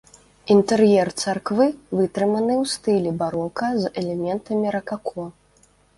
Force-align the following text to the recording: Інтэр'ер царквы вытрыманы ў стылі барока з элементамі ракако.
Інтэр'ер 0.53 1.11
царквы 1.23 1.67
вытрыманы 1.99 2.53
ў 2.61 2.65
стылі 2.73 3.11
барока 3.21 3.67
з 3.85 3.93
элементамі 4.03 4.67
ракако. 4.79 5.23